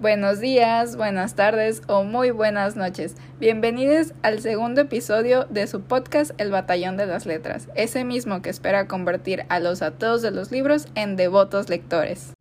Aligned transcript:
Buenos 0.00 0.40
días, 0.40 0.96
buenas 0.96 1.34
tardes 1.34 1.82
o 1.86 2.04
muy 2.04 2.30
buenas 2.30 2.74
noches. 2.74 3.16
Bienvenidos 3.38 4.14
al 4.22 4.40
segundo 4.40 4.80
episodio 4.80 5.44
de 5.50 5.66
su 5.66 5.82
podcast 5.82 6.30
El 6.38 6.50
Batallón 6.50 6.96
de 6.96 7.04
las 7.04 7.26
Letras, 7.26 7.68
ese 7.74 8.02
mismo 8.06 8.40
que 8.40 8.48
espera 8.48 8.88
convertir 8.88 9.44
a 9.50 9.60
los 9.60 9.82
ateos 9.82 10.22
de 10.22 10.30
los 10.30 10.50
libros 10.52 10.88
en 10.94 11.16
devotos 11.16 11.68
lectores. 11.68 12.32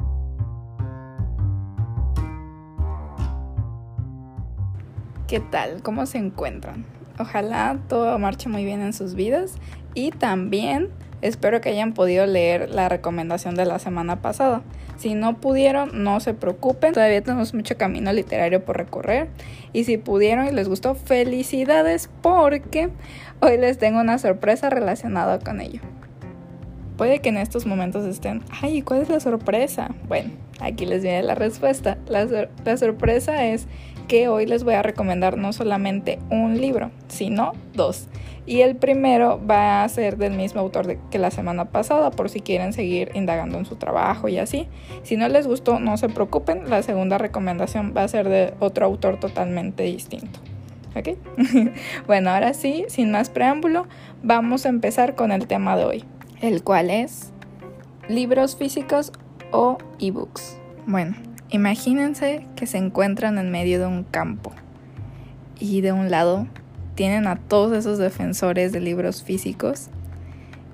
¿Qué 5.27 5.41
tal? 5.41 5.83
¿Cómo 5.83 6.05
se 6.05 6.17
encuentran? 6.17 6.85
Ojalá 7.19 7.77
todo 7.89 8.17
marche 8.19 8.47
muy 8.47 8.63
bien 8.63 8.81
en 8.81 8.93
sus 8.93 9.15
vidas 9.15 9.55
y 9.93 10.11
también 10.11 10.91
espero 11.21 11.61
que 11.61 11.69
hayan 11.69 11.93
podido 11.93 12.25
leer 12.25 12.69
la 12.69 12.89
recomendación 12.89 13.55
de 13.55 13.65
la 13.65 13.79
semana 13.79 14.21
pasada. 14.21 14.61
Si 14.97 15.13
no 15.13 15.37
pudieron, 15.37 16.03
no 16.03 16.19
se 16.19 16.33
preocupen, 16.33 16.93
todavía 16.93 17.21
tenemos 17.21 17.53
mucho 17.53 17.77
camino 17.77 18.11
literario 18.11 18.63
por 18.63 18.77
recorrer. 18.77 19.29
Y 19.71 19.85
si 19.85 19.97
pudieron 19.97 20.47
y 20.47 20.51
les 20.51 20.67
gustó, 20.67 20.95
felicidades 20.95 22.09
porque 22.21 22.89
hoy 23.39 23.57
les 23.57 23.77
tengo 23.77 24.01
una 24.01 24.17
sorpresa 24.17 24.69
relacionada 24.69 25.39
con 25.39 25.61
ello. 25.61 25.81
Puede 26.97 27.19
que 27.19 27.29
en 27.29 27.37
estos 27.37 27.65
momentos 27.65 28.05
estén, 28.05 28.43
ay, 28.61 28.81
¿cuál 28.81 29.01
es 29.01 29.09
la 29.09 29.21
sorpresa? 29.21 29.91
Bueno, 30.09 30.31
aquí 30.59 30.85
les 30.85 31.01
viene 31.01 31.23
la 31.23 31.35
respuesta. 31.35 31.97
La, 32.09 32.27
la 32.65 32.77
sorpresa 32.77 33.45
es 33.45 33.67
que 34.09 34.27
hoy 34.27 34.47
les 34.47 34.63
voy 34.65 34.73
a 34.73 34.81
recomendar 34.81 35.37
no 35.37 35.53
solamente 35.53 36.19
un 36.31 36.59
libro, 36.59 36.91
sino 37.07 37.53
dos. 37.73 38.07
Y 38.47 38.61
el 38.61 38.75
primero 38.75 39.39
va 39.45 39.83
a 39.83 39.89
ser 39.89 40.17
del 40.17 40.33
mismo 40.33 40.59
autor 40.59 40.97
que 41.11 41.19
la 41.19 41.29
semana 41.29 41.65
pasada, 41.65 42.09
por 42.09 42.29
si 42.29 42.41
quieren 42.41 42.73
seguir 42.73 43.11
indagando 43.13 43.59
en 43.59 43.65
su 43.65 43.75
trabajo 43.75 44.27
y 44.27 44.39
así. 44.39 44.67
Si 45.03 45.15
no 45.15 45.29
les 45.29 45.45
gustó, 45.45 45.79
no 45.79 45.95
se 45.97 46.09
preocupen, 46.09 46.71
la 46.71 46.81
segunda 46.81 47.19
recomendación 47.19 47.93
va 47.95 48.03
a 48.03 48.07
ser 48.07 48.27
de 48.27 48.55
otro 48.59 48.87
autor 48.87 49.19
totalmente 49.19 49.83
distinto. 49.83 50.39
¿Ok? 50.95 51.09
bueno, 52.07 52.31
ahora 52.31 52.55
sí, 52.55 52.85
sin 52.87 53.11
más 53.11 53.29
preámbulo, 53.29 53.85
vamos 54.23 54.65
a 54.65 54.69
empezar 54.69 55.13
con 55.13 55.31
el 55.31 55.45
tema 55.45 55.77
de 55.77 55.85
hoy, 55.85 56.03
el 56.41 56.63
cual 56.63 56.89
es 56.89 57.31
libros 58.07 58.55
físicos 58.55 59.11
o 59.51 59.77
ebooks. 59.99 60.57
Bueno, 60.87 61.15
imagínense 61.49 62.45
que 62.55 62.67
se 62.67 62.77
encuentran 62.77 63.37
en 63.37 63.51
medio 63.51 63.79
de 63.79 63.87
un 63.87 64.03
campo 64.03 64.51
y 65.59 65.81
de 65.81 65.91
un 65.91 66.09
lado 66.11 66.47
tienen 66.95 67.27
a 67.27 67.35
todos 67.35 67.77
esos 67.77 67.97
defensores 67.97 68.71
de 68.71 68.81
libros 68.81 69.23
físicos, 69.23 69.89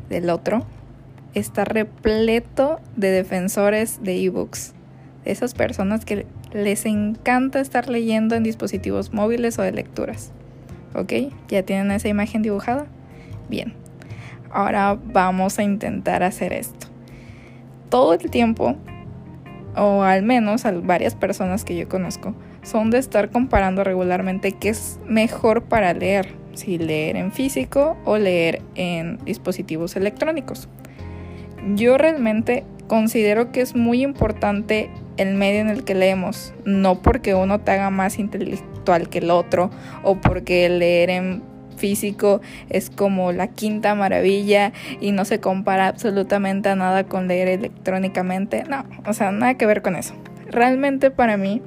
del 0.10 0.30
otro 0.30 0.66
está 1.36 1.66
repleto 1.66 2.80
de 2.96 3.12
defensores 3.12 4.02
de 4.02 4.24
ebooks, 4.24 4.74
de 5.24 5.32
esas 5.32 5.54
personas 5.54 6.06
que 6.06 6.26
les 6.54 6.86
encanta 6.86 7.60
estar 7.60 7.90
leyendo 7.90 8.36
en 8.36 8.44
dispositivos 8.44 9.14
móviles 9.14 9.60
o 9.60 9.62
de 9.62 9.74
lecturas. 9.74 10.32
¿Ok? 10.96 11.12
¿Ya 11.50 11.64
tienen 11.64 11.92
esa 11.92 12.08
imagen 12.08 12.42
dibujada? 12.42 12.88
Bien. 13.50 13.74
Ahora 14.50 14.98
vamos 15.12 15.60
a 15.60 15.64
intentar 15.64 16.24
hacer 16.24 16.54
esto. 16.54 16.88
Todo 17.90 18.14
el 18.14 18.32
tiempo, 18.32 18.78
o 19.76 20.04
al 20.04 20.24
menos 20.24 20.66
a 20.66 20.72
varias 20.72 21.16
personas 21.16 21.64
que 21.64 21.76
yo 21.76 21.88
conozco, 21.90 22.34
son 22.64 22.90
de 22.90 22.98
estar 22.98 23.30
comparando 23.30 23.84
regularmente 23.84 24.52
qué 24.54 24.70
es 24.70 25.00
mejor 25.08 25.64
para 25.64 25.94
leer, 25.94 26.34
si 26.54 26.78
leer 26.78 27.16
en 27.16 27.32
físico 27.32 27.98
o 28.06 28.18
leer 28.18 28.62
en 28.76 29.18
dispositivos 29.26 29.96
electrónicos. 29.96 30.70
Yo 31.76 31.98
realmente 31.98 32.64
considero 32.88 33.52
que 33.52 33.62
es 33.62 33.76
muy 33.76 34.04
importante 34.04 34.90
el 35.18 35.36
medio 35.36 35.62
en 35.62 35.70
el 35.70 35.84
que 35.84 35.96
leemos, 35.96 36.54
no 36.66 37.02
porque 37.02 37.34
uno 37.34 37.60
te 37.62 37.72
haga 37.72 37.90
más 37.90 38.20
intelectual 38.20 39.10
que 39.10 39.20
el 39.20 39.32
otro 39.32 39.72
o 40.04 40.16
porque 40.16 40.70
leer 40.70 41.10
en 41.10 41.55
físico 41.76 42.42
es 42.70 42.90
como 42.90 43.32
la 43.32 43.48
quinta 43.48 43.96
maravilla 43.96 44.72
y 45.00 45.12
no 45.12 45.26
se 45.26 45.40
compara 45.40 45.88
absolutamente 45.88 46.70
a 46.70 46.76
nada 46.76 47.06
con 47.06 47.28
leer 47.28 47.48
electrónicamente. 47.48 48.64
No, 48.64 48.86
o 49.06 49.14
sea, 49.14 49.32
nada 49.32 49.56
que 49.56 49.66
ver 49.66 49.82
con 49.82 49.96
eso. 49.96 50.14
Realmente 50.50 51.12
para 51.12 51.38
mí 51.38 51.62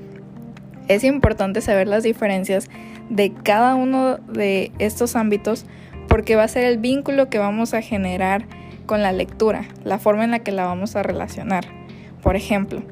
es 0.89 1.05
importante 1.05 1.61
saber 1.61 1.89
las 1.89 2.03
diferencias 2.03 2.69
de 3.11 3.33
cada 3.33 3.75
uno 3.75 4.19
de 4.19 4.73
estos 4.79 5.17
ámbitos 5.17 5.67
porque 6.09 6.37
va 6.37 6.45
a 6.45 6.49
ser 6.49 6.65
el 6.65 6.79
vínculo 6.79 7.29
que 7.29 7.39
vamos 7.39 7.75
a 7.75 7.83
generar 7.83 8.47
con 8.87 9.03
la 9.03 9.13
lectura, 9.13 9.65
la 9.85 9.99
forma 9.99 10.25
en 10.25 10.31
la 10.31 10.39
que 10.41 10.53
la 10.53 10.65
vamos 10.65 10.97
a 10.97 11.03
relacionar. 11.03 11.65
Por 12.23 12.37
ejemplo, 12.37 12.83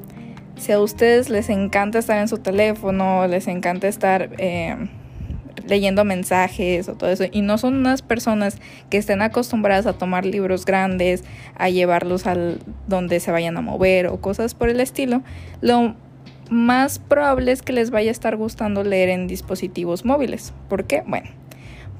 si 0.55 0.71
a 0.71 0.79
ustedes 0.79 1.29
les 1.29 1.49
encanta 1.49 1.99
estar 1.99 2.17
en 2.19 2.27
su 2.27 2.37
teléfono, 2.37 3.27
les 3.27 3.47
encanta 3.47 3.87
estar 3.87 4.29
eh, 4.37 4.75
leyendo 5.67 6.05
mensajes 6.05 6.89
o 6.89 6.93
todo 6.93 7.09
eso, 7.09 7.25
y 7.31 7.41
no 7.41 7.57
son 7.57 7.75
unas 7.75 8.01
personas 8.01 8.57
que 8.89 8.97
estén 8.97 9.21
acostumbradas 9.21 9.85
a 9.85 9.93
tomar 9.93 10.25
libros 10.25 10.65
grandes, 10.65 11.23
a 11.55 11.69
llevarlos 11.69 12.25
al 12.25 12.59
donde 12.87 13.19
se 13.19 13.31
vayan 13.31 13.57
a 13.57 13.61
mover 13.61 14.07
o 14.07 14.19
cosas 14.19 14.53
por 14.53 14.69
el 14.69 14.79
estilo, 14.79 15.21
lo 15.61 15.95
más 16.49 16.99
probable 16.99 17.51
es 17.51 17.61
que 17.61 17.73
les 17.73 17.91
vaya 17.91 18.09
a 18.09 18.11
estar 18.11 18.35
gustando 18.37 18.83
leer 18.83 19.09
en 19.09 19.27
dispositivos 19.27 20.05
móviles. 20.05 20.53
¿Por 20.69 20.85
qué? 20.85 21.03
Bueno, 21.05 21.29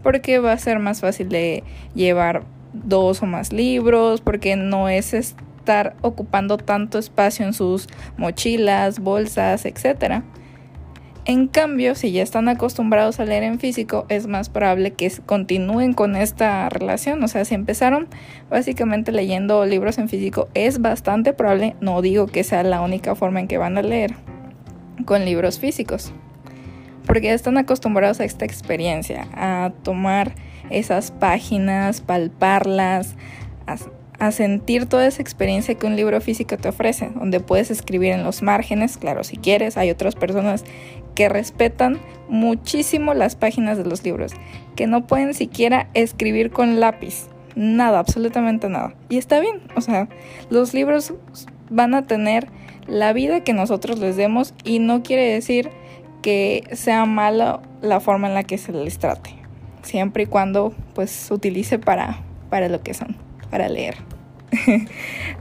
porque 0.04 0.40
va 0.40 0.54
a 0.54 0.58
ser 0.58 0.80
más 0.80 1.02
fácil 1.02 1.30
de 1.30 1.64
llevar 1.96 2.44
dos 2.74 3.22
o 3.22 3.26
más 3.26 3.52
libros, 3.52 4.22
porque 4.22 4.56
no 4.56 4.90
es 4.90 5.14
estar 5.14 5.96
ocupando 6.02 6.58
tanto 6.58 6.98
espacio 6.98 7.46
en 7.46 7.54
sus 7.54 7.88
mochilas, 8.16 9.00
bolsas, 9.00 9.66
etc. 9.66 10.22
En 11.30 11.50
cambio, 11.50 11.94
si 11.96 12.14
ya 12.14 12.24
están 12.24 12.48
acostumbrados 12.48 13.20
a 13.20 13.26
leer 13.26 13.44
en 13.44 13.60
físico, 13.60 14.06
es 14.08 14.28
más 14.28 14.48
probable 14.48 14.94
que 14.94 15.12
continúen 15.26 15.92
con 15.92 16.16
esta 16.16 16.70
relación. 16.70 17.22
O 17.22 17.28
sea, 17.28 17.44
si 17.44 17.54
empezaron 17.54 18.08
básicamente 18.50 19.12
leyendo 19.12 19.66
libros 19.66 19.98
en 19.98 20.08
físico, 20.08 20.48
es 20.54 20.80
bastante 20.80 21.34
probable, 21.34 21.76
no 21.82 22.02
digo 22.02 22.28
que 22.28 22.46
sea 22.46 22.64
la 22.64 22.80
única 22.80 23.14
forma 23.14 23.42
en 23.42 23.50
que 23.50 23.58
van 23.58 23.78
a 23.78 23.82
leer, 23.82 24.16
con 25.04 25.26
libros 25.26 25.60
físicos, 25.60 26.14
porque 27.06 27.34
están 27.34 27.58
acostumbrados 27.58 28.22
a 28.22 28.24
esta 28.24 28.46
experiencia, 28.46 29.28
a 29.34 29.74
tomar 29.84 30.34
esas 30.70 31.12
páginas, 31.12 32.00
palparlas, 32.00 33.18
a, 34.20 34.32
sentir 34.32 34.86
toda 34.88 35.08
esa 35.08 35.22
experiencia 35.22 35.76
que 35.76 35.88
un 35.88 35.96
libro 35.96 36.20
físico 36.22 36.58
te 36.58 36.70
ofrece, 36.70 37.10
donde 37.16 37.40
puedes 37.40 37.72
escribir 37.72 38.12
en 38.12 38.24
los 38.24 38.42
márgenes, 38.42 38.98
claro, 38.98 39.24
si 39.24 39.38
quieres, 39.38 39.78
hay 39.78 39.90
otras 39.92 40.16
personas 40.16 40.64
que 41.16 41.30
respetan 41.30 42.00
muchísimo 42.30 43.14
las 43.14 43.36
páginas 43.36 43.78
de 43.78 43.86
los 43.86 44.04
libros, 44.04 44.34
que 44.76 44.88
no 44.88 45.08
pueden 45.08 45.34
siquiera 45.34 45.90
escribir 45.94 46.52
con 46.52 46.80
lápiz, 46.80 47.28
nada, 47.56 48.00
absolutamente 48.00 48.70
nada. 48.70 48.94
Y 49.10 49.18
está 49.18 49.40
bien, 49.40 49.62
o 49.76 49.82
sea, 49.82 50.08
los 50.50 50.74
libros 50.74 51.14
van 51.70 51.96
a 51.96 52.06
tener 52.06 52.48
la 52.88 53.14
vida 53.14 53.44
que 53.44 53.54
nosotros 53.54 54.00
les 54.00 54.16
demos 54.16 54.54
y 54.64 54.80
no 54.80 55.04
quiere 55.04 55.34
decir 55.34 55.70
que 56.22 56.64
sea 56.74 57.06
mala 57.06 57.62
la 57.82 58.00
forma 58.00 58.28
en 58.28 58.34
la 58.34 58.44
que 58.44 58.58
se 58.58 58.72
les 58.72 58.98
trate, 58.98 59.32
siempre 59.82 60.24
y 60.24 60.26
cuando 60.26 60.74
pues 60.94 61.12
se 61.12 61.34
utilice 61.34 61.80
para, 61.80 62.22
para 62.50 62.70
lo 62.70 62.82
que 62.82 62.94
son, 62.94 63.16
para 63.50 63.70
leer. 63.70 63.96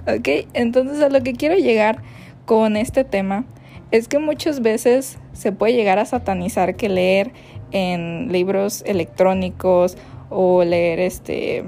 ok, 0.06 0.48
entonces 0.54 1.00
a 1.02 1.08
lo 1.08 1.22
que 1.22 1.32
quiero 1.34 1.56
llegar 1.56 2.02
con 2.44 2.76
este 2.76 3.04
tema 3.04 3.44
es 3.90 4.08
que 4.08 4.18
muchas 4.18 4.60
veces 4.60 5.18
se 5.32 5.52
puede 5.52 5.74
llegar 5.74 5.98
a 5.98 6.04
satanizar 6.04 6.76
que 6.76 6.88
leer 6.88 7.32
en 7.72 8.32
libros 8.32 8.82
electrónicos 8.86 9.96
o 10.30 10.64
leer 10.64 10.98
este 11.00 11.64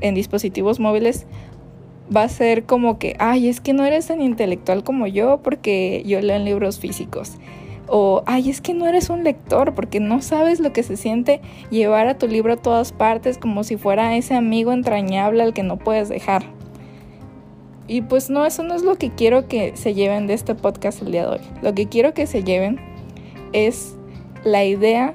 en 0.00 0.14
dispositivos 0.14 0.78
móviles 0.80 1.26
va 2.14 2.22
a 2.22 2.28
ser 2.28 2.64
como 2.64 2.98
que, 2.98 3.16
ay, 3.18 3.48
es 3.48 3.60
que 3.60 3.72
no 3.72 3.84
eres 3.84 4.06
tan 4.06 4.22
intelectual 4.22 4.82
como 4.82 5.06
yo 5.06 5.40
porque 5.42 6.02
yo 6.06 6.20
leo 6.20 6.36
en 6.36 6.44
libros 6.44 6.78
físicos. 6.78 7.34
O, 7.88 8.22
ay, 8.26 8.50
es 8.50 8.60
que 8.60 8.74
no 8.74 8.86
eres 8.86 9.08
un 9.08 9.24
lector 9.24 9.74
porque 9.74 9.98
no 9.98 10.20
sabes 10.20 10.60
lo 10.60 10.72
que 10.72 10.82
se 10.82 10.96
siente 10.96 11.40
llevar 11.70 12.06
a 12.06 12.18
tu 12.18 12.28
libro 12.28 12.52
a 12.52 12.56
todas 12.56 12.92
partes 12.92 13.38
como 13.38 13.64
si 13.64 13.76
fuera 13.76 14.16
ese 14.16 14.34
amigo 14.34 14.72
entrañable 14.72 15.42
al 15.42 15.54
que 15.54 15.62
no 15.62 15.78
puedes 15.78 16.08
dejar. 16.08 16.44
Y 17.86 18.02
pues 18.02 18.28
no, 18.28 18.44
eso 18.44 18.62
no 18.62 18.74
es 18.74 18.82
lo 18.82 18.96
que 18.96 19.10
quiero 19.10 19.48
que 19.48 19.74
se 19.74 19.94
lleven 19.94 20.26
de 20.26 20.34
este 20.34 20.54
podcast 20.54 21.00
el 21.00 21.12
día 21.12 21.22
de 21.22 21.38
hoy. 21.38 21.40
Lo 21.62 21.74
que 21.74 21.88
quiero 21.88 22.12
que 22.12 22.26
se 22.26 22.44
lleven 22.44 22.78
es 23.54 23.96
la 24.44 24.64
idea 24.64 25.14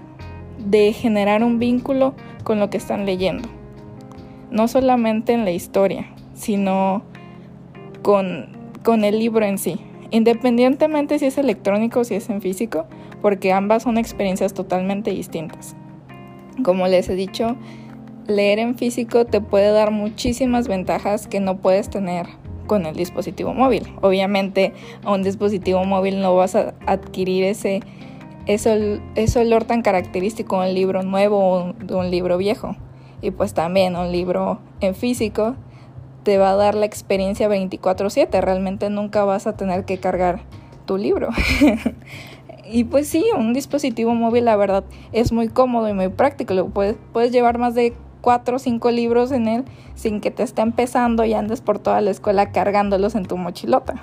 de 0.58 0.92
generar 0.92 1.44
un 1.44 1.60
vínculo 1.60 2.16
con 2.44 2.60
lo 2.60 2.72
que 2.72 2.78
están 2.78 3.06
leyendo. 3.06 3.48
No 4.50 4.68
solamente 4.68 5.34
en 5.34 5.46
la 5.46 5.52
historia, 5.52 6.08
sino 6.34 7.04
con, 8.02 8.48
con 8.84 9.04
el 9.04 9.20
libro 9.20 9.46
en 9.46 9.60
sí. 9.60 9.80
Independientemente 10.14 11.18
si 11.18 11.26
es 11.26 11.40
electrónico 11.40 12.02
o 12.02 12.04
si 12.04 12.14
es 12.14 12.30
en 12.30 12.40
físico, 12.40 12.86
porque 13.24 13.52
ambas 13.52 13.82
son 13.82 13.98
experiencias 13.98 14.54
totalmente 14.54 15.10
distintas. 15.10 15.76
Como 16.64 16.88
les 16.88 17.10
he 17.10 17.16
dicho, 17.16 17.56
leer 18.28 18.60
en 18.60 18.76
físico 18.76 19.26
te 19.26 19.42
puede 19.42 19.72
dar 19.72 19.90
muchísimas 19.90 20.68
ventajas 20.68 21.26
que 21.26 21.40
no 21.40 21.58
puedes 21.58 21.90
tener 21.90 22.28
con 22.68 22.86
el 22.86 22.96
dispositivo 22.96 23.56
móvil. 23.56 23.88
Obviamente 24.04 24.74
a 25.04 25.12
un 25.12 25.24
dispositivo 25.24 25.84
móvil 25.84 26.22
no 26.22 26.36
vas 26.36 26.56
a 26.56 26.76
adquirir 26.86 27.46
ese, 27.46 27.80
ese, 28.46 29.02
ese 29.16 29.40
olor 29.40 29.64
tan 29.64 29.82
característico 29.82 30.62
de 30.62 30.70
un 30.70 30.76
libro 30.76 31.02
nuevo 31.02 31.40
o 31.40 31.74
de 31.74 31.96
un 31.96 32.12
libro 32.12 32.38
viejo. 32.38 32.76
Y 33.24 33.32
pues 33.32 33.56
también 33.56 33.96
un 33.96 34.12
libro 34.12 34.60
en 34.80 34.94
físico 34.94 35.56
te 36.24 36.38
va 36.38 36.52
a 36.52 36.56
dar 36.56 36.76
la 36.76 36.86
experiencia 36.86 37.48
24/7. 37.48 38.42
Realmente 38.42 38.90
nunca 38.90 39.26
vas 39.26 39.48
a 39.48 39.56
tener 39.56 39.86
que 39.86 40.00
cargar 40.00 40.42
tu 40.86 40.98
libro. 40.98 41.30
y 42.72 42.86
pues 42.86 43.08
sí, 43.08 43.26
un 43.38 43.54
dispositivo 43.54 44.14
móvil 44.16 44.46
la 44.46 44.56
verdad 44.56 44.84
es 45.12 45.32
muy 45.32 45.48
cómodo 45.50 45.90
y 45.90 45.94
muy 45.94 46.10
práctico. 46.10 46.70
Puedes, 46.70 46.96
puedes 47.12 47.32
llevar 47.32 47.58
más 47.58 47.76
de 47.76 47.94
cuatro 48.22 48.56
o 48.56 48.60
cinco 48.60 48.90
libros 48.90 49.32
en 49.32 49.48
él 49.48 49.66
sin 49.96 50.22
que 50.22 50.32
te 50.32 50.44
esté 50.44 50.62
empezando 50.62 51.26
y 51.26 51.34
andes 51.34 51.62
por 51.62 51.78
toda 51.80 52.02
la 52.02 52.10
escuela 52.10 52.52
cargándolos 52.52 53.16
en 53.16 53.26
tu 53.26 53.38
mochilota. 53.38 53.96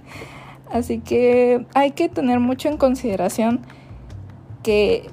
Así 0.72 1.00
que 1.00 1.66
hay 1.74 1.90
que 1.90 2.08
tener 2.08 2.40
mucho 2.40 2.68
en 2.68 2.78
consideración 2.78 3.60
que 4.62 5.10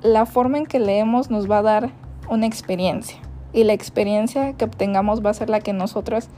la 0.00 0.24
forma 0.24 0.58
en 0.58 0.66
que 0.66 0.78
leemos 0.78 1.30
nos 1.30 1.50
va 1.50 1.58
a 1.58 1.62
dar 1.62 1.90
una 2.30 2.46
experiencia 2.46 3.18
y 3.52 3.64
la 3.64 3.72
experiencia 3.72 4.52
que 4.54 4.64
obtengamos 4.64 5.24
va 5.24 5.30
a 5.30 5.34
ser 5.34 5.48
la 5.48 5.60
que 5.60 5.72
nosotros, 5.72 6.28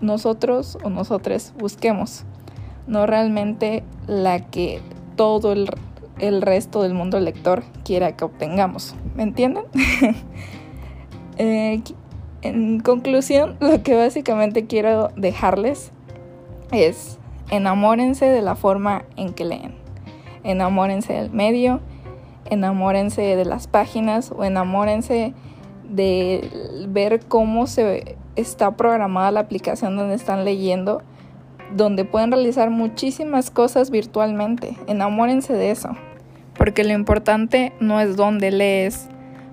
nosotros 0.00 0.78
o 0.82 0.90
nosotros 0.90 1.52
busquemos, 1.58 2.24
no 2.86 3.06
realmente 3.06 3.82
la 4.06 4.40
que 4.40 4.80
todo 5.16 5.52
el, 5.52 5.68
el 6.18 6.42
resto 6.42 6.82
del 6.82 6.94
mundo 6.94 7.20
lector 7.20 7.64
quiera 7.84 8.16
que 8.16 8.24
obtengamos. 8.24 8.94
¿Me 9.14 9.22
entienden? 9.22 9.64
Eh, 11.40 11.80
en 12.42 12.80
conclusión, 12.80 13.56
lo 13.60 13.80
que 13.84 13.94
básicamente 13.94 14.66
quiero 14.66 15.10
dejarles 15.14 15.92
es 16.72 17.18
enamórense 17.50 18.26
de 18.26 18.42
la 18.42 18.56
forma 18.56 19.04
en 19.16 19.32
que 19.32 19.44
leen. 19.44 19.74
Enamórense 20.42 21.12
del 21.12 21.30
medio, 21.30 21.80
enamórense 22.50 23.22
de 23.22 23.44
las 23.44 23.68
páginas 23.68 24.32
o 24.36 24.42
enamórense 24.44 25.32
de 25.88 26.86
ver 26.88 27.20
cómo 27.26 27.66
se 27.66 28.16
está 28.36 28.76
programada 28.76 29.30
la 29.30 29.40
aplicación 29.40 29.96
donde 29.96 30.14
están 30.14 30.44
leyendo, 30.44 31.02
donde 31.74 32.04
pueden 32.04 32.30
realizar 32.30 32.70
muchísimas 32.70 33.50
cosas 33.50 33.90
virtualmente. 33.90 34.76
Enamórense 34.86 35.54
de 35.54 35.70
eso, 35.70 35.90
porque 36.56 36.84
lo 36.84 36.92
importante 36.92 37.72
no 37.80 38.00
es 38.00 38.16
dónde 38.16 38.50
lees, 38.50 39.08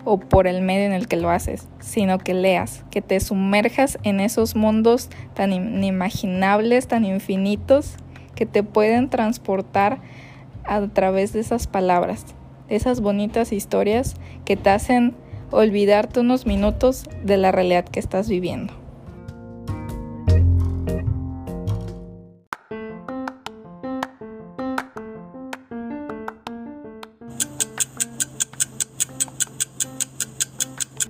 o 0.05 0.19
por 0.19 0.45
el 0.47 0.61
medio 0.61 0.85
en 0.85 0.93
el 0.93 1.07
que 1.07 1.17
lo 1.17 1.31
haces, 1.31 1.67
sino 1.79 2.19
que 2.19 2.35
leas, 2.35 2.85
que 2.91 3.01
te 3.01 3.19
sumerjas 3.19 3.97
en 4.03 4.19
esos 4.19 4.55
mundos 4.55 5.09
tan 5.33 5.51
inimaginables, 5.51 6.87
tan 6.87 7.03
infinitos, 7.03 7.95
que 8.35 8.45
te 8.45 8.63
pueden 8.63 9.09
transportar 9.09 9.99
a 10.63 10.81
través 10.87 11.33
de 11.33 11.39
esas 11.39 11.67
palabras, 11.67 12.25
esas 12.69 13.01
bonitas 13.01 13.51
historias 13.51 14.15
que 14.45 14.55
te 14.55 14.69
hacen 14.69 15.15
olvidarte 15.55 16.19
unos 16.19 16.45
minutos 16.45 17.05
de 17.23 17.37
la 17.37 17.51
realidad 17.51 17.85
que 17.85 17.99
estás 17.99 18.27
viviendo. 18.27 18.73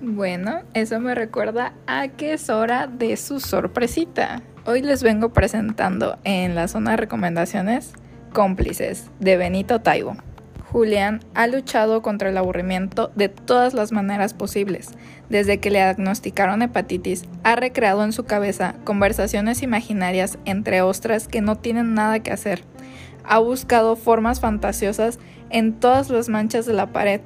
Bueno, 0.00 0.60
eso 0.72 0.98
me 1.00 1.14
recuerda 1.14 1.74
a 1.86 2.08
que 2.08 2.32
es 2.32 2.48
hora 2.48 2.86
de 2.86 3.16
su 3.16 3.40
sorpresita. 3.40 4.42
Hoy 4.64 4.80
les 4.80 5.02
vengo 5.02 5.32
presentando 5.32 6.18
en 6.24 6.54
la 6.54 6.68
zona 6.68 6.92
de 6.92 6.96
recomendaciones 6.96 7.92
Cómplices 8.32 9.10
de 9.20 9.36
Benito 9.36 9.80
Taibo. 9.80 10.16
Julián 10.76 11.20
ha 11.32 11.46
luchado 11.46 12.02
contra 12.02 12.28
el 12.28 12.36
aburrimiento 12.36 13.10
de 13.14 13.30
todas 13.30 13.72
las 13.72 13.92
maneras 13.92 14.34
posibles. 14.34 14.90
Desde 15.30 15.56
que 15.56 15.70
le 15.70 15.78
diagnosticaron 15.78 16.60
hepatitis, 16.60 17.24
ha 17.44 17.56
recreado 17.56 18.04
en 18.04 18.12
su 18.12 18.24
cabeza 18.24 18.74
conversaciones 18.84 19.62
imaginarias 19.62 20.36
entre 20.44 20.82
ostras 20.82 21.28
que 21.28 21.40
no 21.40 21.56
tienen 21.56 21.94
nada 21.94 22.20
que 22.20 22.30
hacer. 22.30 22.62
Ha 23.24 23.38
buscado 23.38 23.96
formas 23.96 24.40
fantasiosas 24.40 25.18
en 25.48 25.72
todas 25.72 26.10
las 26.10 26.28
manchas 26.28 26.66
de 26.66 26.74
la 26.74 26.92
pared. 26.92 27.22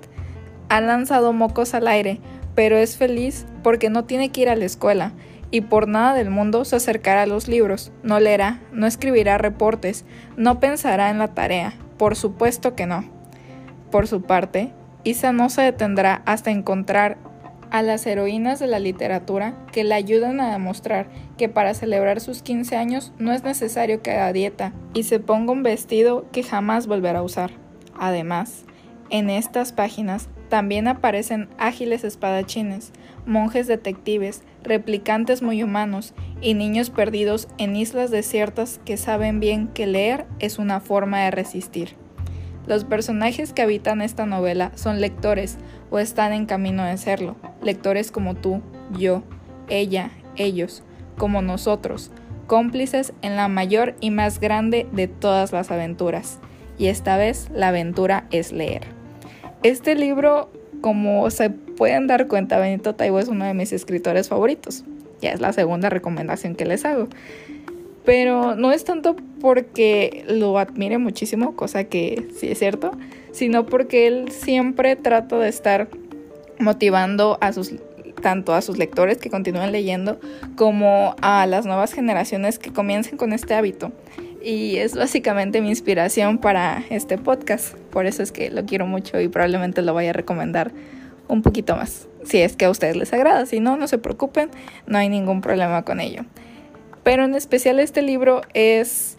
Ha 0.69 0.81
lanzado 0.81 1.33
mocos 1.33 1.75
al 1.75 1.89
aire, 1.89 2.21
pero 2.55 2.77
es 2.77 2.97
feliz 2.97 3.47
porque 3.65 3.91
no 3.91 4.05
tiene 4.05 4.31
que 4.31 4.43
ir 4.43 4.49
a 4.49 4.55
la 4.55 4.67
escuela 4.67 5.11
y 5.51 5.63
por 5.63 5.89
nada 5.89 6.15
del 6.15 6.31
mundo 6.31 6.65
se 6.65 6.77
acercará 6.77 7.23
a 7.23 7.27
los 7.27 7.49
libros, 7.49 7.91
no 8.05 8.21
leerá, 8.21 8.61
no 8.71 8.87
escribirá 8.87 9.39
reportes, 9.39 10.05
no 10.37 10.61
pensará 10.61 11.11
en 11.11 11.19
la 11.19 11.35
tarea, 11.35 11.75
por 11.99 12.15
supuesto 12.15 12.77
que 12.77 12.87
no. 12.87 13.20
Por 13.91 14.07
su 14.07 14.23
parte, 14.23 14.73
Isa 15.03 15.33
no 15.33 15.51
se 15.51 15.63
detendrá 15.63 16.23
hasta 16.27 16.51
encontrar 16.51 17.19
a 17.71 17.83
las 17.83 18.07
heroínas 18.07 18.59
de 18.59 18.67
la 18.67 18.79
literatura 18.79 19.55
que 19.73 19.85
le 19.85 19.95
ayudan 19.95 20.41
a 20.41 20.53
demostrar 20.53 21.09
que 21.39 21.49
para 21.49 21.75
celebrar 21.75 22.21
sus 22.21 22.43
15 22.43 22.77
años 22.77 23.13
no 23.19 23.33
es 23.33 23.45
necesario 23.45 24.03
que 24.03 24.11
haga 24.11 24.33
dieta 24.33 24.73
y 24.93 25.05
se 25.05 25.21
ponga 25.21 25.53
un 25.53 25.63
vestido 25.63 26.27
que 26.33 26.43
jamás 26.43 26.87
volverá 26.87 27.21
a 27.21 27.23
usar. 27.23 27.53
Además, 27.99 28.65
en 29.09 29.31
estas 29.31 29.73
páginas 29.73 30.29
también 30.49 30.89
aparecen 30.89 31.49
ágiles 31.59 32.03
espadachines, 32.03 32.93
monjes 33.25 33.67
detectives, 33.69 34.43
replicantes 34.65 35.43
muy 35.43 35.63
humanos 35.63 36.13
y 36.41 36.55
niños 36.55 36.91
perdidos 36.91 37.49
en 37.59 37.77
islas 37.77 38.11
desiertas 38.11 38.81
que 38.85 38.97
saben 38.97 39.39
bien 39.41 39.69
que 39.69 39.87
leer 39.87 40.27
es 40.41 40.59
una 40.59 40.81
forma 40.81 41.21
de 41.21 41.31
resistir. 41.31 42.00
Los 42.67 42.85
personajes 42.85 43.53
que 43.53 43.63
habitan 43.63 44.03
esta 44.03 44.27
novela 44.27 44.73
son 44.75 45.01
lectores 45.01 45.57
o 45.91 45.99
están 45.99 46.33
en 46.33 46.47
camino 46.47 46.85
de 46.85 46.97
serlo, 46.99 47.37
lectores 47.63 48.11
como 48.11 48.35
tú, 48.35 48.63
yo, 48.97 49.23
ella, 49.69 50.11
ellos, 50.37 50.83
como 51.17 51.43
nosotros, 51.43 52.11
cómplices 52.47 53.13
en 53.23 53.37
la 53.37 53.49
mayor 53.49 53.95
y 54.01 54.11
más 54.11 54.41
grande 54.41 54.87
de 54.93 55.09
todas 55.09 55.53
las 55.53 55.71
aventuras. 55.71 56.39
Y 56.79 56.87
esta 56.87 57.17
vez 57.17 57.49
la 57.55 57.69
aventura 57.69 58.27
es 58.31 58.53
leer. 58.53 58.83
Este 59.63 59.95
libro, 59.95 60.51
como 60.81 61.31
se 61.31 61.51
pueden 61.51 62.07
dar 62.07 62.27
cuenta, 62.27 62.59
Benito 62.59 62.95
Taibo 62.95 63.19
es 63.19 63.29
uno 63.29 63.45
de 63.45 63.55
mis 63.55 63.73
escritores 63.73 64.29
favoritos. 64.29 64.85
Ya 65.21 65.31
es 65.33 65.41
la 65.41 65.53
segunda 65.53 65.91
recomendación 65.91 66.55
que 66.55 66.65
les 66.65 66.85
hago. 66.85 67.09
Pero 68.05 68.55
no 68.55 68.73
es 68.73 68.85
tanto 68.85 69.17
porque 69.41 70.25
lo 70.29 70.59
admire 70.59 70.99
muchísimo, 70.99 71.55
cosa 71.55 71.85
que 71.85 72.29
sí 72.39 72.49
es 72.51 72.59
cierto, 72.59 72.93
sino 73.33 73.67
porque 73.67 74.07
él 74.07 74.31
siempre 74.31 74.97
trata 74.97 75.39
de 75.39 75.49
estar 75.49 75.89
motivando 76.59 77.39
a 77.41 77.53
sus 77.53 77.75
tanto 78.21 78.53
a 78.53 78.61
sus 78.61 78.77
lectores 78.77 79.17
que 79.17 79.31
continúen 79.31 79.73
leyendo 79.73 80.21
como 80.55 81.17
a 81.23 81.47
las 81.47 81.65
nuevas 81.65 81.95
generaciones 81.95 82.59
que 82.59 82.71
comiencen 82.71 83.17
con 83.17 83.33
este 83.33 83.55
hábito 83.55 83.93
y 84.43 84.77
es 84.77 84.95
básicamente 84.95 85.61
mi 85.61 85.69
inspiración 85.69 86.39
para 86.39 86.85
este 86.91 87.19
podcast. 87.19 87.75
Por 87.91 88.07
eso 88.07 88.23
es 88.23 88.33
que 88.33 88.51
lo 88.51 88.65
quiero 88.65 88.87
mucho 88.87 89.21
y 89.21 89.29
probablemente 89.29 89.83
lo 89.83 89.95
vaya 89.95 90.11
a 90.11 90.15
recomendar 90.15 90.73
un 91.29 91.43
poquito 91.43 91.77
más. 91.77 92.09
Si 92.25 92.39
es 92.39 92.57
que 92.57 92.65
a 92.65 92.71
ustedes 92.71 92.97
les 92.97 93.13
agrada, 93.13 93.47
si 93.47 93.61
no, 93.61 93.77
no 93.77 93.87
se 93.87 93.99
preocupen, 93.99 94.51
no 94.87 94.99
hay 94.99 95.09
ningún 95.09 95.41
problema 95.41 95.83
con 95.83 96.01
ello. 96.01 96.25
Pero 97.03 97.25
en 97.25 97.35
especial 97.35 97.81
este 97.81 98.03
libro 98.03 98.43
es 98.55 99.17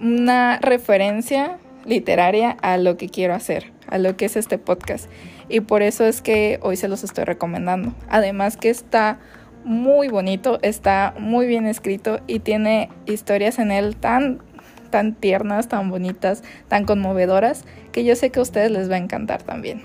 una 0.00 0.58
referencia 0.58 1.58
literaria 1.84 2.56
a 2.62 2.76
lo 2.76 2.96
que 2.96 3.08
quiero 3.08 3.34
hacer, 3.34 3.72
a 3.86 3.98
lo 3.98 4.16
que 4.16 4.24
es 4.26 4.36
este 4.36 4.58
podcast. 4.58 5.08
Y 5.48 5.60
por 5.60 5.82
eso 5.82 6.04
es 6.04 6.20
que 6.20 6.58
hoy 6.62 6.76
se 6.76 6.88
los 6.88 7.04
estoy 7.04 7.24
recomendando. 7.24 7.94
Además 8.08 8.56
que 8.56 8.70
está 8.70 9.18
muy 9.64 10.08
bonito, 10.08 10.58
está 10.62 11.14
muy 11.18 11.46
bien 11.46 11.66
escrito 11.66 12.20
y 12.26 12.40
tiene 12.40 12.88
historias 13.06 13.58
en 13.58 13.70
él 13.70 13.96
tan 13.96 14.42
tan 14.90 15.14
tiernas, 15.14 15.68
tan 15.68 15.90
bonitas, 15.90 16.42
tan 16.68 16.84
conmovedoras, 16.84 17.64
que 17.92 18.04
yo 18.04 18.14
sé 18.14 18.30
que 18.30 18.38
a 18.38 18.42
ustedes 18.42 18.70
les 18.70 18.90
va 18.90 18.94
a 18.94 18.98
encantar 18.98 19.42
también. 19.42 19.82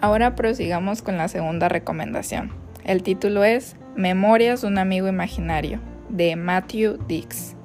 Ahora 0.00 0.34
prosigamos 0.34 1.00
con 1.00 1.16
la 1.16 1.28
segunda 1.28 1.68
recomendación. 1.68 2.52
El 2.84 3.02
título 3.02 3.44
es 3.44 3.76
Memorias 3.96 4.60
de 4.60 4.68
un 4.68 4.78
amigo 4.78 5.08
imaginario, 5.08 5.80
de 6.12 6.36
Matthew 6.36 6.98
Dix. 7.08 7.56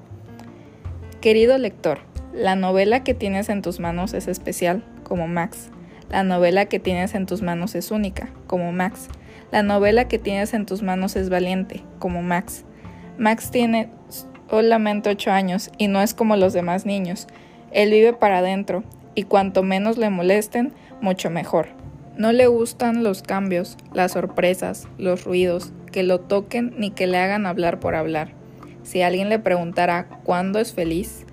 Querido 1.19 1.57
lector, 1.57 1.99
la 2.33 2.55
novela 2.55 3.03
que 3.03 3.13
tienes 3.13 3.49
en 3.49 3.61
tus 3.61 3.79
manos 3.79 4.13
es 4.13 4.27
especial, 4.27 4.83
como 5.03 5.27
Max. 5.27 5.69
La 6.09 6.23
novela 6.23 6.65
que 6.65 6.79
tienes 6.79 7.13
en 7.13 7.25
tus 7.25 7.41
manos 7.41 7.75
es 7.75 7.91
única, 7.91 8.29
como 8.47 8.71
Max. 8.71 9.09
La 9.51 9.63
novela 9.63 10.07
que 10.07 10.17
tienes 10.17 10.53
en 10.53 10.65
tus 10.65 10.81
manos 10.81 11.17
es 11.17 11.29
valiente, 11.29 11.83
como 11.99 12.21
Max. 12.21 12.63
Max 13.17 13.51
tiene 13.51 13.89
solamente 14.49 15.09
ocho 15.09 15.31
años 15.31 15.69
y 15.77 15.89
no 15.89 16.01
es 16.01 16.13
como 16.13 16.37
los 16.37 16.53
demás 16.53 16.85
niños. 16.85 17.27
Él 17.71 17.91
vive 17.91 18.13
para 18.13 18.37
adentro 18.37 18.85
y 19.13 19.23
cuanto 19.23 19.61
menos 19.61 19.97
le 19.97 20.09
molesten, 20.09 20.73
mucho 21.01 21.29
mejor. 21.29 21.67
No 22.15 22.31
le 22.31 22.47
gustan 22.47 23.03
los 23.03 23.23
cambios, 23.23 23.77
las 23.93 24.13
sorpresas, 24.13 24.87
los 24.97 25.25
ruidos, 25.25 25.73
que 25.91 26.03
lo 26.03 26.19
toquen 26.19 26.73
ni 26.77 26.91
que 26.91 27.07
le 27.07 27.17
hagan 27.17 27.45
hablar 27.45 27.79
por 27.79 27.93
hablar. 27.93 28.36
Si 28.87 29.01
alguien 29.01 29.27
le 29.27 29.37
preguntara 29.37 30.07
cuándo 30.23 30.59
es 30.59 30.73
feliz, 30.73 31.25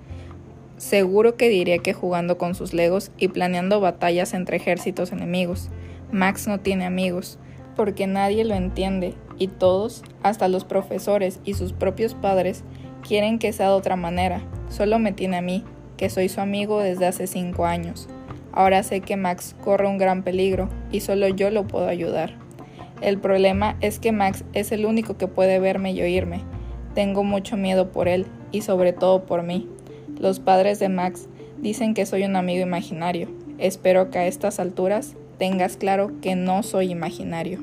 seguro 0.75 1.37
que 1.37 1.47
diría 1.47 1.77
que 1.77 1.93
jugando 1.93 2.37
con 2.37 2.53
sus 2.53 2.73
legos 2.73 3.11
y 3.17 3.29
planeando 3.29 3.79
batallas 3.79 4.33
entre 4.33 4.57
ejércitos 4.57 5.13
enemigos. 5.13 5.69
Max 6.11 6.49
no 6.49 6.59
tiene 6.59 6.83
amigos, 6.83 7.39
porque 7.77 8.07
nadie 8.07 8.43
lo 8.43 8.55
entiende 8.55 9.13
y 9.37 9.47
todos, 9.47 10.03
hasta 10.21 10.49
los 10.49 10.65
profesores 10.65 11.39
y 11.45 11.53
sus 11.53 11.71
propios 11.71 12.13
padres, 12.13 12.65
quieren 13.07 13.39
que 13.39 13.53
sea 13.53 13.69
de 13.69 13.75
otra 13.75 13.95
manera. 13.95 14.41
Solo 14.67 14.99
me 14.99 15.13
tiene 15.13 15.37
a 15.37 15.41
mí, 15.41 15.63
que 15.95 16.09
soy 16.09 16.27
su 16.27 16.41
amigo 16.41 16.81
desde 16.81 17.05
hace 17.07 17.25
cinco 17.25 17.65
años. 17.65 18.09
Ahora 18.51 18.83
sé 18.83 18.99
que 18.99 19.15
Max 19.15 19.55
corre 19.63 19.87
un 19.87 19.97
gran 19.97 20.23
peligro 20.23 20.67
y 20.91 20.99
solo 20.99 21.29
yo 21.29 21.49
lo 21.51 21.65
puedo 21.65 21.87
ayudar. 21.87 22.33
El 22.99 23.17
problema 23.17 23.77
es 23.79 23.99
que 23.99 24.11
Max 24.11 24.43
es 24.51 24.73
el 24.73 24.85
único 24.85 25.15
que 25.15 25.27
puede 25.27 25.59
verme 25.59 25.93
y 25.93 26.01
oírme, 26.01 26.43
tengo 26.95 27.23
mucho 27.23 27.57
miedo 27.57 27.91
por 27.91 28.07
él 28.07 28.25
y 28.51 28.61
sobre 28.61 28.93
todo 28.93 29.25
por 29.25 29.43
mí. 29.43 29.69
Los 30.17 30.39
padres 30.39 30.79
de 30.79 30.89
Max 30.89 31.27
dicen 31.59 31.93
que 31.93 32.05
soy 32.05 32.23
un 32.23 32.35
amigo 32.35 32.63
imaginario. 32.63 33.27
Espero 33.59 34.09
que 34.09 34.17
a 34.17 34.27
estas 34.27 34.59
alturas 34.59 35.15
tengas 35.37 35.77
claro 35.77 36.11
que 36.21 36.35
no 36.35 36.63
soy 36.63 36.89
imaginario. 36.89 37.59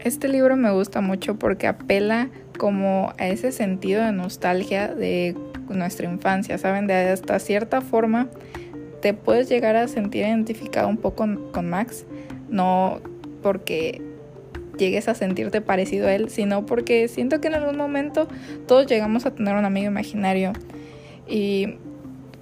Este 0.00 0.26
libro 0.26 0.56
me 0.56 0.72
gusta 0.72 1.00
mucho 1.00 1.38
porque 1.38 1.68
apela 1.68 2.28
como 2.58 3.12
a 3.18 3.28
ese 3.28 3.52
sentido 3.52 4.04
de 4.04 4.12
nostalgia 4.12 4.88
de 4.88 5.36
nuestra 5.68 6.10
infancia, 6.10 6.58
¿saben? 6.58 6.86
De 6.86 6.94
hasta 6.94 7.38
cierta 7.38 7.80
forma 7.82 8.28
te 9.00 9.14
puedes 9.14 9.48
llegar 9.48 9.76
a 9.76 9.88
sentir 9.88 10.24
identificado 10.26 10.88
un 10.88 10.96
poco 10.96 11.26
con 11.52 11.68
Max, 11.68 12.04
no 12.48 13.00
porque 13.42 14.00
llegues 14.78 15.08
a 15.08 15.14
sentirte 15.14 15.60
parecido 15.60 16.08
a 16.08 16.14
él, 16.14 16.30
sino 16.30 16.66
porque 16.66 17.08
siento 17.08 17.40
que 17.40 17.48
en 17.48 17.54
algún 17.54 17.76
momento 17.76 18.28
todos 18.66 18.86
llegamos 18.86 19.26
a 19.26 19.34
tener 19.34 19.54
un 19.54 19.64
amigo 19.64 19.86
imaginario 19.86 20.52
y 21.28 21.76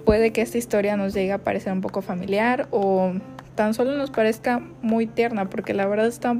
puede 0.05 0.31
que 0.31 0.41
esta 0.41 0.57
historia 0.57 0.97
nos 0.97 1.13
llegue 1.13 1.31
a 1.31 1.37
parecer 1.39 1.73
un 1.73 1.81
poco 1.81 2.01
familiar 2.01 2.67
o 2.71 3.13
tan 3.55 3.73
solo 3.73 3.97
nos 3.97 4.11
parezca 4.11 4.61
muy 4.81 5.07
tierna, 5.07 5.49
porque 5.49 5.73
la 5.73 5.85
verdad 5.85 6.07
está 6.07 6.35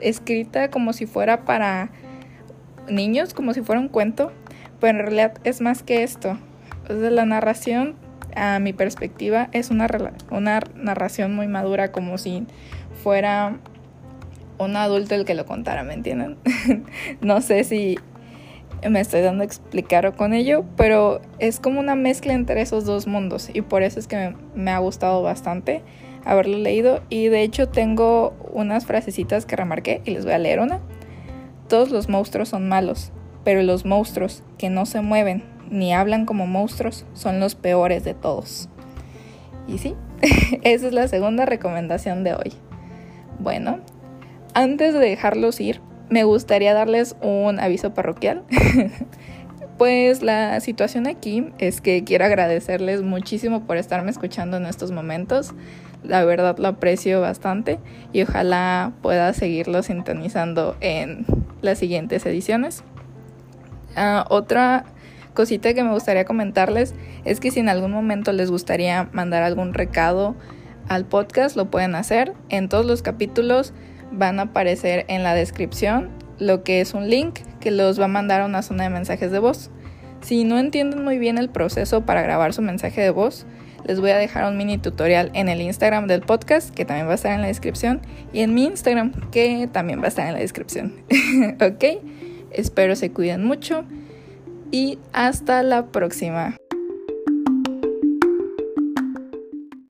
escrita 0.00 0.70
como 0.70 0.92
si 0.92 1.06
fuera 1.06 1.44
para 1.44 1.90
niños, 2.88 3.34
como 3.34 3.54
si 3.54 3.62
fuera 3.62 3.80
un 3.80 3.88
cuento, 3.88 4.32
pero 4.80 4.98
en 4.98 5.04
realidad 5.04 5.34
es 5.44 5.60
más 5.60 5.82
que 5.82 6.02
esto. 6.02 6.38
la 6.88 7.24
narración, 7.24 7.94
a 8.36 8.58
mi 8.58 8.72
perspectiva, 8.72 9.48
es 9.52 9.70
una, 9.70 9.86
una 10.30 10.60
narración 10.74 11.34
muy 11.34 11.46
madura, 11.46 11.92
como 11.92 12.18
si 12.18 12.46
fuera 13.02 13.58
un 14.64 14.76
adulto 14.76 15.14
el 15.14 15.24
que 15.24 15.34
lo 15.34 15.46
contara, 15.46 15.82
¿me 15.84 15.94
entienden? 15.94 16.36
no 17.20 17.40
sé 17.40 17.64
si 17.64 17.98
me 18.88 19.00
estoy 19.00 19.22
dando 19.22 19.42
a 19.42 19.46
explicar 19.46 20.14
con 20.14 20.34
ello, 20.34 20.64
pero 20.76 21.20
es 21.38 21.60
como 21.60 21.80
una 21.80 21.94
mezcla 21.94 22.34
entre 22.34 22.60
esos 22.60 22.84
dos 22.84 23.06
mundos 23.06 23.50
y 23.52 23.62
por 23.62 23.82
eso 23.82 23.98
es 23.98 24.06
que 24.06 24.34
me, 24.54 24.70
ha 24.70 24.78
gustado 24.78 25.22
bastante 25.22 25.82
haberlo 26.24 26.58
leído 26.58 27.02
y 27.08 27.28
de 27.28 27.42
hecho 27.42 27.68
tengo 27.68 28.34
unas 28.52 28.86
frasecitas 28.86 29.46
que 29.46 29.56
remarqué 29.56 30.02
y 30.04 30.10
les 30.10 30.24
voy 30.24 30.34
a 30.34 30.38
leer 30.38 30.60
una. 30.60 30.80
Todos 31.68 31.90
los 31.90 32.08
monstruos 32.08 32.50
son 32.50 32.68
malos, 32.68 33.12
pero 33.42 33.62
los 33.62 33.84
monstruos 33.84 34.42
que 34.58 34.70
no 34.70 34.86
se 34.86 35.00
mueven 35.00 35.44
ni 35.70 35.94
hablan 35.94 36.26
como 36.26 36.46
monstruos 36.46 37.06
son 37.14 37.40
los 37.40 37.54
peores 37.54 38.04
de 38.04 38.14
todos. 38.14 38.68
Y 39.66 39.78
sí, 39.78 39.94
esa 40.62 40.86
es 40.86 40.92
la 40.92 41.08
segunda 41.08 41.46
recomendación 41.46 42.22
de 42.22 42.34
hoy. 42.34 42.52
Bueno, 43.38 43.80
antes 44.54 44.94
de 44.94 45.00
dejarlos 45.00 45.60
ir, 45.60 45.80
me 46.08 46.24
gustaría 46.24 46.74
darles 46.74 47.16
un 47.20 47.60
aviso 47.60 47.92
parroquial. 47.92 48.42
pues 49.78 50.22
la 50.22 50.60
situación 50.60 51.06
aquí 51.06 51.48
es 51.58 51.80
que 51.80 52.04
quiero 52.04 52.24
agradecerles 52.24 53.02
muchísimo 53.02 53.66
por 53.66 53.76
estarme 53.76 54.10
escuchando 54.10 54.56
en 54.56 54.66
estos 54.66 54.92
momentos. 54.92 55.52
La 56.02 56.24
verdad 56.24 56.58
lo 56.58 56.68
aprecio 56.68 57.20
bastante 57.20 57.78
y 58.12 58.22
ojalá 58.22 58.92
pueda 59.02 59.32
seguirlo 59.32 59.82
sintonizando 59.82 60.76
en 60.80 61.26
las 61.62 61.78
siguientes 61.78 62.24
ediciones. 62.26 62.84
Ah, 63.96 64.26
otra 64.28 64.84
cosita 65.34 65.74
que 65.74 65.82
me 65.82 65.90
gustaría 65.90 66.24
comentarles 66.24 66.94
es 67.24 67.40
que 67.40 67.50
si 67.50 67.60
en 67.60 67.68
algún 67.68 67.90
momento 67.90 68.32
les 68.32 68.50
gustaría 68.50 69.08
mandar 69.12 69.42
algún 69.42 69.74
recado 69.74 70.36
al 70.88 71.06
podcast, 71.06 71.56
lo 71.56 71.70
pueden 71.70 71.94
hacer. 71.94 72.34
En 72.50 72.68
todos 72.68 72.84
los 72.84 73.02
capítulos 73.02 73.72
van 74.12 74.38
a 74.38 74.44
aparecer 74.44 75.04
en 75.08 75.22
la 75.22 75.34
descripción 75.34 76.10
lo 76.38 76.64
que 76.64 76.80
es 76.80 76.94
un 76.94 77.08
link 77.08 77.40
que 77.60 77.70
los 77.70 78.00
va 78.00 78.06
a 78.06 78.08
mandar 78.08 78.40
a 78.40 78.46
una 78.46 78.62
zona 78.62 78.84
de 78.84 78.90
mensajes 78.90 79.30
de 79.30 79.38
voz. 79.38 79.70
Si 80.20 80.44
no 80.44 80.58
entienden 80.58 81.04
muy 81.04 81.18
bien 81.18 81.38
el 81.38 81.50
proceso 81.50 82.06
para 82.06 82.22
grabar 82.22 82.54
su 82.54 82.62
mensaje 82.62 83.00
de 83.00 83.10
voz, 83.10 83.46
les 83.86 84.00
voy 84.00 84.10
a 84.10 84.16
dejar 84.16 84.50
un 84.50 84.56
mini 84.56 84.78
tutorial 84.78 85.30
en 85.34 85.48
el 85.48 85.60
Instagram 85.60 86.06
del 86.06 86.22
podcast, 86.22 86.74
que 86.74 86.84
también 86.84 87.06
va 87.06 87.12
a 87.12 87.16
estar 87.16 87.32
en 87.32 87.42
la 87.42 87.48
descripción, 87.48 88.00
y 88.32 88.40
en 88.40 88.54
mi 88.54 88.64
Instagram, 88.64 89.12
que 89.30 89.68
también 89.70 90.00
va 90.00 90.06
a 90.06 90.08
estar 90.08 90.26
en 90.26 90.32
la 90.32 90.40
descripción. 90.40 90.94
ok, 91.60 91.84
espero 92.50 92.96
se 92.96 93.12
cuiden 93.12 93.44
mucho 93.44 93.84
y 94.70 94.98
hasta 95.12 95.62
la 95.62 95.86
próxima. 95.86 96.56